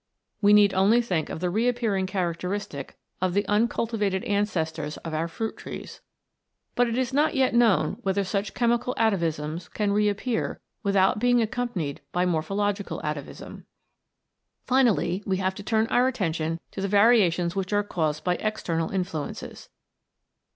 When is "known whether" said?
7.53-8.23